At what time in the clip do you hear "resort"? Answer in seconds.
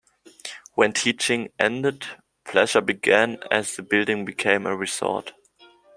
4.75-5.33